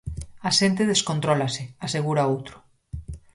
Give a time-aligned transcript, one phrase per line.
[0.47, 2.55] A xente descontrólase, asegura outro.